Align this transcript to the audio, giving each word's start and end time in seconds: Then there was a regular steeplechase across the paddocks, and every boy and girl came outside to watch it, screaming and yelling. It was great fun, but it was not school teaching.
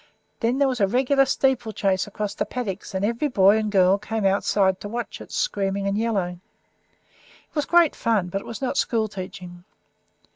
Then 0.39 0.57
there 0.57 0.67
was 0.67 0.79
a 0.81 0.87
regular 0.87 1.25
steeplechase 1.25 2.07
across 2.07 2.33
the 2.33 2.43
paddocks, 2.43 2.95
and 2.95 3.05
every 3.05 3.27
boy 3.27 3.57
and 3.57 3.71
girl 3.71 3.99
came 3.99 4.25
outside 4.25 4.79
to 4.81 4.89
watch 4.89 5.21
it, 5.21 5.31
screaming 5.31 5.85
and 5.85 5.95
yelling. 5.95 6.41
It 7.51 7.55
was 7.55 7.65
great 7.67 7.95
fun, 7.95 8.29
but 8.29 8.41
it 8.41 8.47
was 8.47 8.63
not 8.63 8.77
school 8.77 9.07
teaching. 9.07 9.63